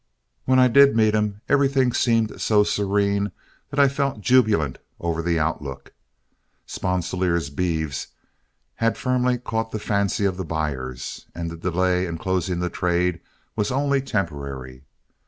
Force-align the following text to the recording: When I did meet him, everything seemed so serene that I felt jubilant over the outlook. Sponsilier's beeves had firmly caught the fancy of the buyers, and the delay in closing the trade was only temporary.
When 0.45 0.57
I 0.57 0.67
did 0.67 0.95
meet 0.95 1.13
him, 1.13 1.41
everything 1.47 1.93
seemed 1.93 2.41
so 2.41 2.63
serene 2.63 3.31
that 3.69 3.79
I 3.79 3.87
felt 3.87 4.19
jubilant 4.21 4.79
over 4.99 5.21
the 5.21 5.37
outlook. 5.37 5.93
Sponsilier's 6.65 7.51
beeves 7.51 8.07
had 8.77 8.97
firmly 8.97 9.37
caught 9.37 9.69
the 9.69 9.77
fancy 9.77 10.25
of 10.25 10.37
the 10.37 10.43
buyers, 10.43 11.27
and 11.35 11.51
the 11.51 11.55
delay 11.55 12.07
in 12.07 12.17
closing 12.17 12.61
the 12.61 12.69
trade 12.71 13.19
was 13.55 13.69
only 13.71 14.01
temporary. 14.01 14.85